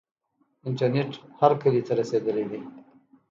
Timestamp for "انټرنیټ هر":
0.67-1.51